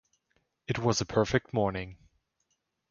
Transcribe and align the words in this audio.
It 0.67 0.79
was 0.79 0.99
a 0.99 1.05
perfect 1.05 1.53
morning. 1.53 1.99